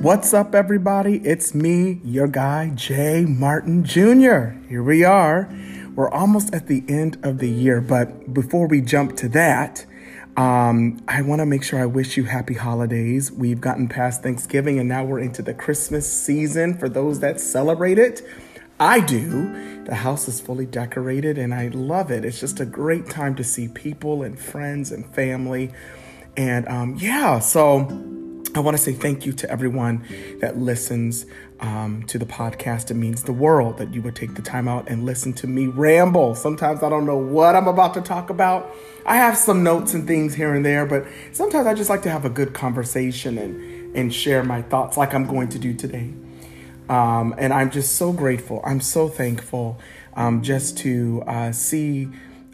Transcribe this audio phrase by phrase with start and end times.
[0.00, 1.16] What's up, everybody?
[1.26, 4.56] It's me, your guy, Jay Martin Jr.
[4.66, 5.54] Here we are.
[5.94, 9.84] We're almost at the end of the year, but before we jump to that,
[10.38, 13.30] um, I want to make sure I wish you happy holidays.
[13.30, 17.98] We've gotten past Thanksgiving and now we're into the Christmas season for those that celebrate
[17.98, 18.22] it.
[18.78, 19.84] I do.
[19.84, 22.24] The house is fully decorated and I love it.
[22.24, 25.72] It's just a great time to see people and friends and family.
[26.38, 28.16] And um, yeah, so
[28.54, 30.04] I want to say thank you to everyone
[30.40, 31.24] that listens
[31.60, 32.90] um, to the podcast.
[32.90, 35.68] It means the world that you would take the time out and listen to me
[35.68, 36.34] ramble.
[36.34, 38.68] Sometimes I don't know what I'm about to talk about.
[39.06, 42.10] I have some notes and things here and there, but sometimes I just like to
[42.10, 46.12] have a good conversation and, and share my thoughts like I'm going to do today.
[46.88, 48.62] Um, and I'm just so grateful.
[48.64, 49.78] I'm so thankful
[50.14, 52.08] um, just to uh, see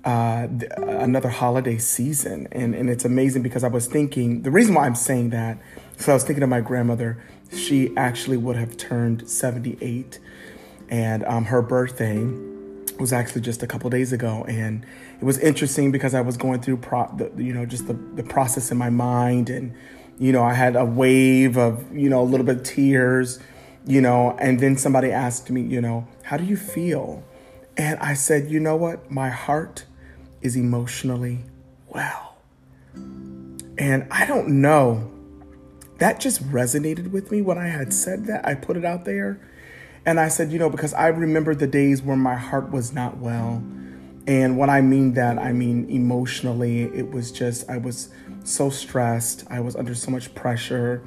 [0.05, 2.49] uh, another holiday season.
[2.53, 5.59] And, and it's amazing because I was thinking, the reason why I'm saying that
[5.97, 7.23] so I was thinking of my grandmother.
[7.53, 10.19] She actually would have turned 78,
[10.89, 12.25] and um, her birthday
[12.99, 14.45] was actually just a couple days ago.
[14.49, 14.85] And
[15.21, 18.23] it was interesting because I was going through, pro- the, you know, just the, the
[18.23, 19.51] process in my mind.
[19.51, 19.75] And,
[20.19, 23.39] you know, I had a wave of, you know, a little bit of tears,
[23.87, 27.23] you know, and then somebody asked me, you know, how do you feel?
[27.77, 29.11] And I said, you know what?
[29.11, 29.85] My heart
[30.41, 31.41] is emotionally
[31.89, 32.37] well.
[32.95, 35.11] And I don't know
[35.99, 38.47] that just resonated with me when I had said that.
[38.47, 39.41] I put it out there.
[40.05, 43.19] And I said, you know, because I remember the days where my heart was not
[43.19, 43.63] well.
[44.27, 48.11] And when I mean that, I mean emotionally, it was just, I was
[48.45, 49.45] so stressed.
[49.51, 51.05] I was under so much pressure.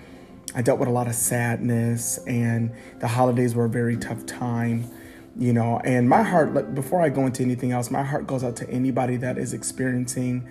[0.55, 4.89] I dealt with a lot of sadness, and the holidays were a very tough time,
[5.37, 5.79] you know.
[5.83, 9.15] And my heart, before I go into anything else, my heart goes out to anybody
[9.17, 10.47] that is experiencing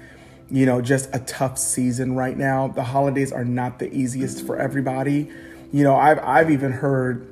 [0.50, 2.68] you know, just a tough season right now.
[2.68, 5.30] The holidays are not the easiest for everybody.
[5.72, 7.26] You know, I've I've even heard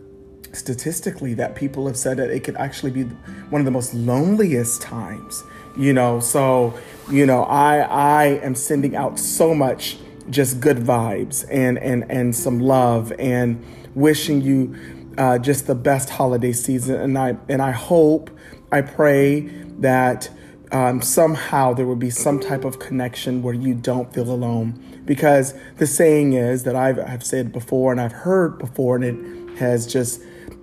[0.53, 3.05] statistically that people have said that it could actually be
[3.51, 5.42] one of the most loneliest times.
[5.77, 6.79] You know, so
[7.11, 9.98] you know, I I am sending out so much
[10.29, 13.64] just good vibes and and and some love and
[13.95, 14.77] wishing you
[15.17, 16.96] uh, just the best holiday season.
[16.96, 18.30] And I and I hope,
[18.70, 19.40] I pray
[19.79, 20.30] that
[20.72, 24.82] um, somehow there will be some type of connection where you don't feel alone.
[25.04, 29.58] Because the saying is that I've, I've said before and I've heard before, and it
[29.58, 30.20] has just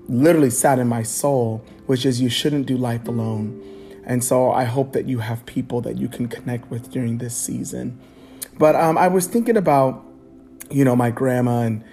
[0.07, 3.61] literally sat in my soul, which is you shouldn't do life alone.
[4.05, 7.35] And so I hope that you have people that you can connect with during this
[7.35, 7.99] season.
[8.57, 10.03] But um, I was thinking about,
[10.69, 11.83] you know, my grandma and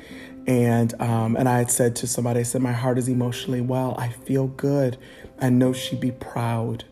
[0.46, 3.94] and um, and I had said to somebody, I said, my heart is emotionally well.
[3.98, 4.98] I feel good.
[5.40, 6.84] I know she'd be proud.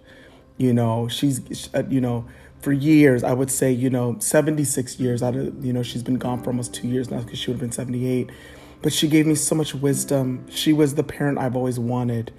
[0.59, 2.27] You know, she's, uh, you know,
[2.61, 6.17] for years, I would say, you know, 76 years out of, you know, she's been
[6.19, 8.31] gone for almost two years now because she would have been 78.
[8.83, 10.45] But she gave me so much wisdom.
[10.51, 12.33] She was the parent I've always wanted.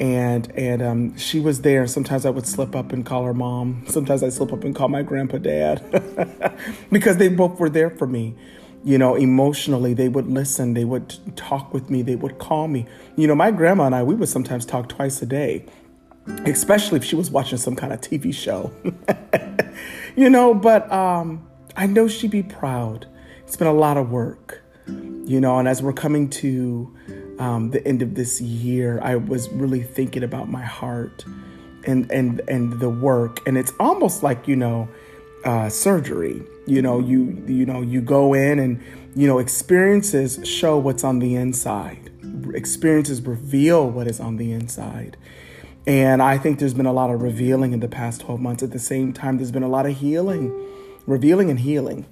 [0.00, 1.86] And and um, she was there.
[1.86, 3.84] Sometimes I would slip up and call her mom.
[3.86, 6.58] Sometimes I slip up and call my grandpa dad
[6.90, 8.34] because they both were there for me.
[8.84, 10.74] You know, emotionally, they would listen.
[10.74, 12.02] They would talk with me.
[12.02, 12.86] They would call me.
[13.16, 15.66] You know, my grandma and I, we would sometimes talk twice a day
[16.44, 18.72] especially if she was watching some kind of TV show.
[20.16, 21.46] you know, but um,
[21.76, 23.06] I know she'd be proud.
[23.44, 26.94] It's been a lot of work, you know, and as we're coming to
[27.38, 31.24] um, the end of this year, I was really thinking about my heart
[31.84, 34.88] and and and the work, and it's almost like you know,
[35.44, 36.42] uh, surgery.
[36.66, 38.82] You know, you you know you go in and
[39.14, 42.10] you know experiences show what's on the inside.
[42.54, 45.16] Experiences reveal what is on the inside.
[45.86, 48.62] And I think there's been a lot of revealing in the past 12 months.
[48.62, 50.54] At the same time, there's been a lot of healing,
[51.06, 52.06] revealing and healing.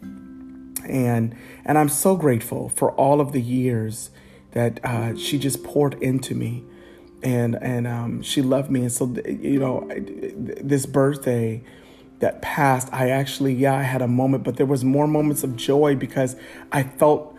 [0.89, 4.11] And and I'm so grateful for all of the years
[4.53, 6.65] that uh, she just poured into me,
[7.23, 8.81] and and um, she loved me.
[8.81, 11.63] And so you know, this birthday
[12.19, 15.55] that passed, I actually yeah I had a moment, but there was more moments of
[15.55, 16.35] joy because
[16.73, 17.37] I felt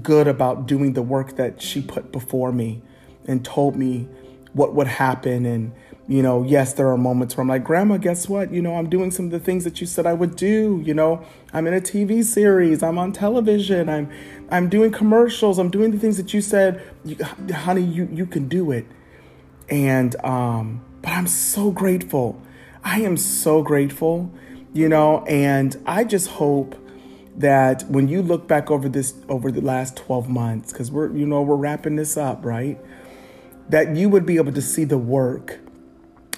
[0.00, 2.82] good about doing the work that she put before me,
[3.26, 4.06] and told me
[4.52, 5.46] what would happen.
[5.46, 5.72] And
[6.08, 8.52] you know yes there are moments where i'm like grandma guess what?
[8.52, 10.82] You know i'm doing some of the things that you said i would do.
[10.84, 12.82] You know i'm in a tv series.
[12.82, 13.88] I'm on television.
[13.88, 14.10] I'm
[14.50, 15.58] i'm doing commercials.
[15.58, 16.82] I'm doing the things that you said.
[17.52, 18.86] Honey you you can do it.
[19.68, 22.40] And um but i'm so grateful.
[22.84, 24.32] I am so grateful
[24.72, 26.76] you know and i just hope
[27.36, 31.26] that when you look back over this over the last 12 months because we're you
[31.26, 32.78] know we're wrapping this up right
[33.72, 35.58] that you would be able to see the work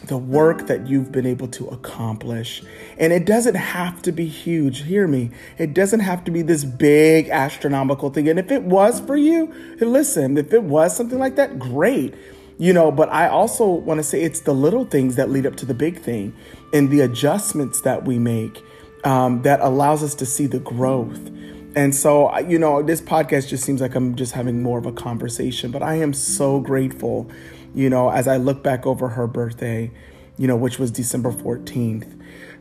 [0.06, 2.62] the work that you've been able to accomplish.
[2.98, 4.82] And it doesn't have to be huge.
[4.82, 5.30] Hear me.
[5.56, 8.28] It doesn't have to be this big astronomical thing.
[8.28, 12.14] And if it was for you, listen, if it was something like that, great.
[12.58, 15.56] You know, but I also want to say it's the little things that lead up
[15.56, 16.34] to the big thing
[16.72, 18.62] and the adjustments that we make
[19.04, 21.30] um, that allows us to see the growth.
[21.76, 24.92] And so, you know, this podcast just seems like I'm just having more of a
[24.92, 27.30] conversation, but I am so grateful
[27.74, 29.90] you know, as I look back over her birthday,
[30.38, 32.20] you know, which was December 14th.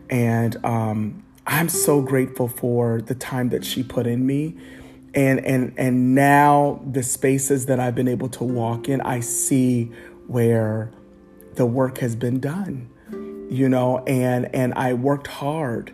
[0.10, 4.57] And um, I'm so grateful for the time that she put in me.
[5.13, 9.92] And, and, and now the spaces that I've been able to walk in, I see
[10.25, 10.92] where
[11.54, 12.89] the work has been done,
[13.51, 15.94] you know, and, and I worked hard.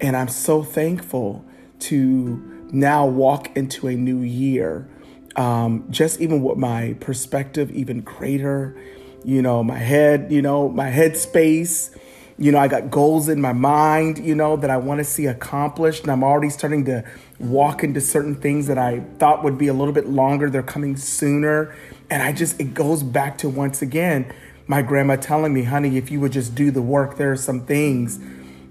[0.00, 1.44] And I'm so thankful
[1.88, 4.88] to now walk into a new year
[5.36, 8.76] um, just even with my perspective even greater,
[9.24, 11.90] you know, my head, you know, my head space.
[12.36, 15.26] You know, I got goals in my mind, you know, that I want to see
[15.26, 16.02] accomplished.
[16.02, 17.04] And I'm already starting to
[17.38, 20.50] walk into certain things that I thought would be a little bit longer.
[20.50, 21.76] They're coming sooner.
[22.10, 24.32] And I just, it goes back to once again,
[24.66, 27.66] my grandma telling me, honey, if you would just do the work, there are some
[27.66, 28.18] things,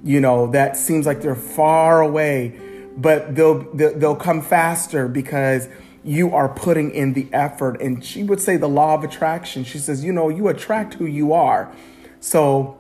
[0.04, 2.60] you know, that seems like they're far away,
[2.98, 5.68] but they'll, they'll come faster because
[6.04, 7.82] you are putting in the effort.
[7.82, 9.64] And she would say the law of attraction.
[9.64, 11.74] She says, you know, you attract who you are.
[12.20, 12.78] So,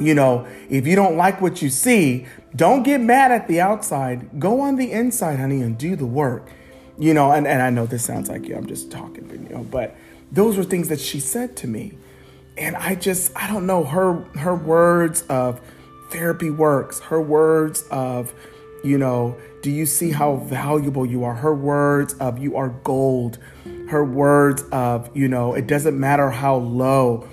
[0.00, 4.40] you know, if you don't like what you see, don't get mad at the outside.
[4.40, 6.48] Go on the inside, honey, and do the work.
[6.98, 9.64] You know, and, and I know this sounds like you, I'm just talking, you know,
[9.64, 9.96] but
[10.30, 11.98] those were things that she said to me.
[12.56, 15.60] And I just, I don't know, her her words of
[16.10, 18.32] therapy works, her words of,
[18.84, 21.34] you know, do you see how valuable you are?
[21.34, 23.38] Her words of you are gold.
[23.88, 27.26] Her words of, you know, it doesn't matter how low,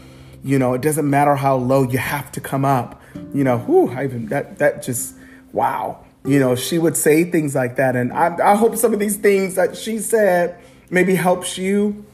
[0.44, 3.01] you know, it doesn't matter how low you have to come up.
[3.33, 5.15] You know, whew, I even that that just
[5.51, 6.06] wow.
[6.24, 7.95] You know, she would say things like that.
[7.95, 10.57] And I, I hope some of these things that she said
[10.89, 12.06] maybe helps you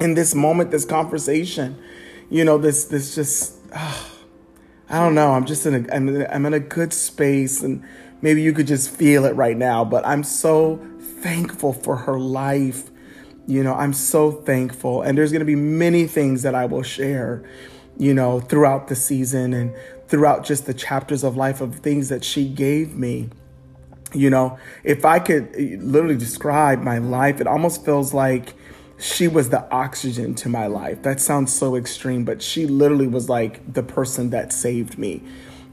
[0.00, 1.76] in this moment, this conversation.
[2.30, 4.04] You know, this this just uh,
[4.88, 5.32] I don't know.
[5.32, 5.92] I'm just in a,
[6.34, 7.84] I'm in a good space and
[8.20, 10.84] Maybe you could just feel it right now, but I'm so
[11.20, 12.90] thankful for her life.
[13.46, 15.02] You know, I'm so thankful.
[15.02, 17.48] And there's going to be many things that I will share,
[17.96, 19.74] you know, throughout the season and
[20.08, 23.30] throughout just the chapters of life of things that she gave me.
[24.12, 28.54] You know, if I could eh, literally describe my life, it almost feels like
[28.98, 31.02] she was the oxygen to my life.
[31.02, 35.22] That sounds so extreme, but she literally was like the person that saved me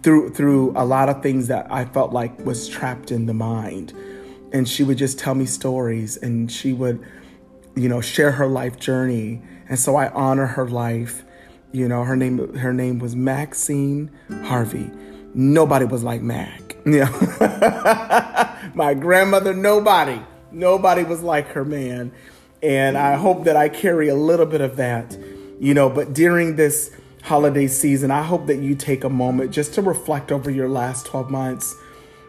[0.06, 3.92] through through a lot of things that I felt like was trapped in the mind.
[4.54, 7.04] And she would just tell me stories and she would,
[7.76, 9.42] you know, share her life journey.
[9.68, 11.24] And so I honor her life.
[11.72, 14.12] You know, her name her name was Maxine
[14.44, 14.92] Harvey.
[15.34, 16.62] Nobody was like Mac.
[16.86, 17.10] Yeah.
[18.76, 20.22] My grandmother, nobody.
[20.52, 22.12] Nobody was like her, man.
[22.62, 25.18] And I hope that I carry a little bit of that,
[25.60, 29.74] you know, but during this holiday season, I hope that you take a moment just
[29.74, 31.76] to reflect over your last 12 months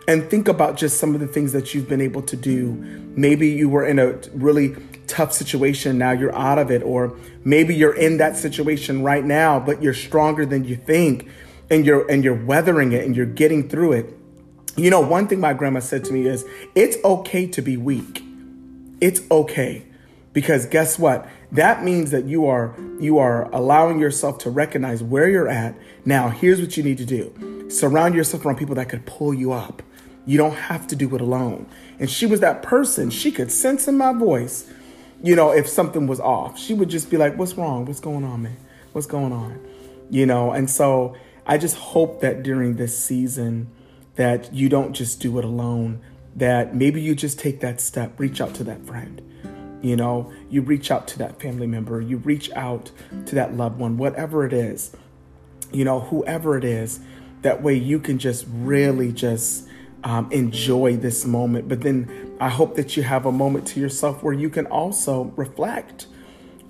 [0.09, 2.73] and think about just some of the things that you've been able to do.
[3.15, 4.75] Maybe you were in a really
[5.07, 7.15] tough situation, now you're out of it, or
[7.45, 11.29] maybe you're in that situation right now, but you're stronger than you think
[11.71, 14.17] and you're and you're weathering it and you're getting through it.
[14.77, 16.45] You know, one thing my grandma said to me is,
[16.75, 18.23] "It's okay to be weak.
[19.01, 19.85] It's okay."
[20.37, 21.27] Because guess what?
[21.51, 25.75] That means that you are you are allowing yourself to recognize where you're at.
[26.05, 27.71] Now, here's what you need to do.
[27.71, 29.83] Surround yourself around people that could pull you up.
[30.27, 31.65] You don't have to do it alone.
[31.99, 33.09] And she was that person.
[33.09, 34.71] She could sense in my voice,
[35.23, 36.59] you know, if something was off.
[36.59, 37.87] She would just be like, "What's wrong?
[37.87, 38.59] What's going on, man?
[38.93, 39.59] What's going on?"
[40.11, 41.17] You know, and so
[41.47, 43.69] I just hope that during this season
[44.17, 46.01] that you don't just do it alone,
[46.35, 49.23] that maybe you just take that step, reach out to that friend
[49.87, 52.91] you know, you reach out to that family member, you reach out
[53.27, 54.97] to that loved one, whatever it is,
[55.73, 57.01] you know, whoever it is.
[57.43, 59.69] That way you can just really just
[60.03, 61.69] um, enjoy this moment.
[61.69, 65.33] But then I hope that you have a moment to yourself where you can also
[65.37, 66.07] reflect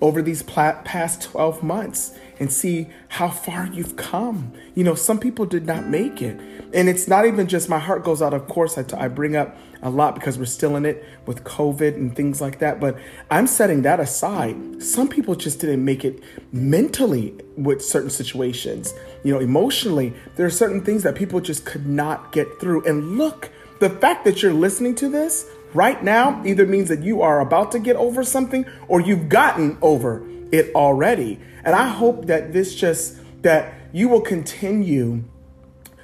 [0.01, 4.53] over these past 12 months and see how far you've come.
[4.75, 6.39] You know, some people did not make it.
[6.73, 9.35] And it's not even just my heart goes out, of course, I, t- I bring
[9.35, 12.79] up a lot because we're still in it with COVID and things like that.
[12.79, 12.97] But
[13.31, 14.83] I'm setting that aside.
[14.83, 18.93] Some people just didn't make it mentally with certain situations.
[19.23, 22.85] You know, emotionally, there are certain things that people just could not get through.
[22.85, 23.49] And look,
[23.79, 25.45] the fact that you're listening to this
[25.77, 29.77] right now either means that you are about to get over something or you've gotten
[29.81, 31.39] over it already.
[31.63, 35.23] And I hope that this just, that you will continue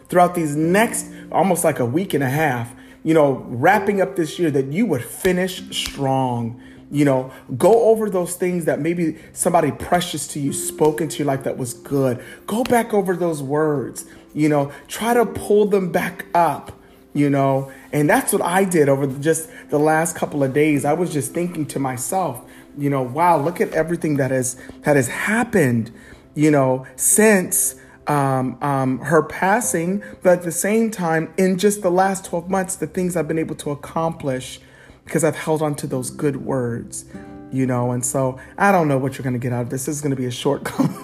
[0.09, 2.71] throughout these next almost like a week and a half,
[3.03, 6.61] you know, wrapping up this year, that you would finish strong.
[6.91, 11.25] You know, go over those things that maybe somebody precious to you spoke into your
[11.25, 12.23] life that was good.
[12.45, 16.79] Go back over those words, you know, try to pull them back up,
[17.13, 17.71] you know.
[17.91, 20.85] And that's what I did over just the last couple of days.
[20.85, 22.41] I was just thinking to myself,
[22.77, 25.91] you know, wow, look at everything that has that has happened,
[26.35, 27.75] you know, since
[28.07, 32.75] um, um, her passing, but at the same time, in just the last 12 months,
[32.75, 34.59] the things I've been able to accomplish
[35.05, 37.05] because I've held on to those good words,
[37.51, 37.91] you know.
[37.91, 39.85] And so I don't know what you're going to get out of this.
[39.85, 40.63] This is going to be a short,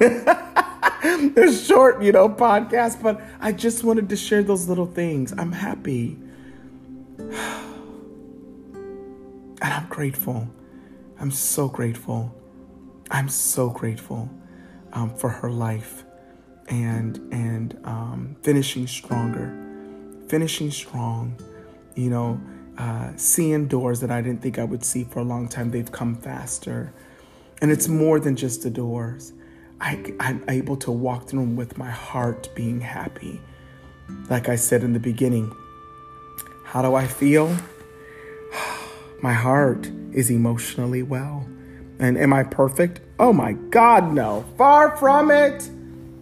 [1.39, 5.33] a short, you know, podcast, but I just wanted to share those little things.
[5.37, 6.17] I'm happy.
[9.61, 10.47] And I'm grateful.
[11.19, 12.33] I'm so grateful.
[13.11, 14.29] I'm so grateful
[14.93, 16.05] um, for her life
[16.69, 19.53] and and um, finishing stronger,
[20.27, 21.35] finishing strong.
[21.95, 22.41] You know,
[22.77, 25.71] uh, seeing doors that I didn't think I would see for a long time.
[25.71, 26.93] They've come faster,
[27.61, 29.33] and it's more than just the doors.
[29.81, 33.41] I, I'm able to walk through them with my heart being happy.
[34.29, 35.55] Like I said in the beginning,
[36.65, 37.55] how do I feel?
[39.21, 41.47] my heart is emotionally well.
[41.99, 43.01] And am I perfect?
[43.19, 44.45] Oh my God, no.
[44.57, 45.69] Far from it.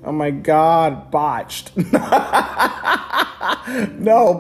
[0.04, 1.76] Oh my God, botched.
[1.88, 1.92] no,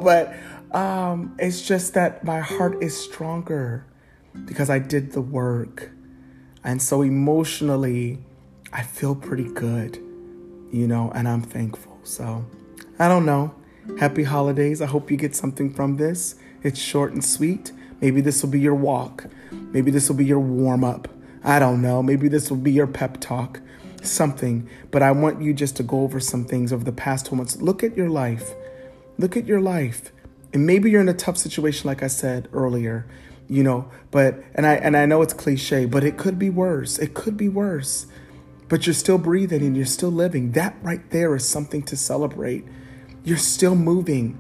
[0.03, 0.33] but
[0.71, 3.85] um, it's just that my heart is stronger
[4.45, 5.91] because I did the work.
[6.63, 8.19] And so emotionally,
[8.71, 9.97] I feel pretty good,
[10.71, 11.99] you know, and I'm thankful.
[12.03, 12.45] So
[12.99, 13.55] I don't know.
[13.99, 14.81] Happy holidays.
[14.81, 16.35] I hope you get something from this.
[16.63, 17.71] It's short and sweet.
[18.01, 19.27] Maybe this will be your walk.
[19.51, 21.07] Maybe this will be your warm up.
[21.43, 22.03] I don't know.
[22.03, 23.61] Maybe this will be your pep talk
[24.03, 27.37] something, but I want you just to go over some things over the past 12
[27.37, 27.61] months.
[27.61, 28.51] Look at your life.
[29.17, 30.11] Look at your life.
[30.53, 33.05] And maybe you're in a tough situation, like I said earlier,
[33.47, 36.97] you know, but, and I, and I know it's cliche, but it could be worse.
[36.99, 38.07] It could be worse,
[38.69, 40.51] but you're still breathing and you're still living.
[40.51, 42.65] That right there is something to celebrate.
[43.23, 44.39] You're still moving.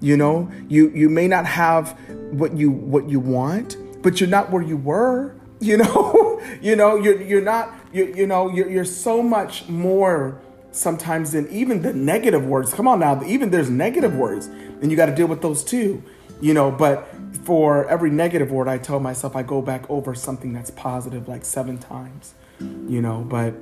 [0.00, 1.98] You know, you, you may not have
[2.30, 6.96] what you, what you want, but you're not where you were you know you know
[6.96, 10.38] you're you're not you, you know you're, you're so much more
[10.70, 14.46] sometimes than even the negative words come on now even there's negative words
[14.82, 16.02] and you got to deal with those too
[16.42, 17.08] you know but
[17.44, 21.44] for every negative word i tell myself i go back over something that's positive like
[21.44, 23.24] seven times you know?
[23.28, 23.54] But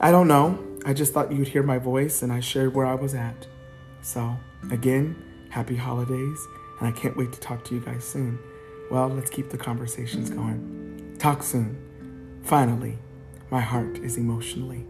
[0.00, 0.58] i don't know.
[0.84, 3.46] I just thought you'd hear my voice and i shared where i was at.
[4.02, 4.36] So
[4.70, 5.16] again
[5.50, 6.38] happy holidays
[6.78, 8.38] and i can't wait to talk to you guys soon.
[8.90, 11.16] Well let's keep the conversations going.
[11.18, 11.76] Talk soon.
[12.42, 12.98] Finally,
[13.50, 14.86] my heart is emotionally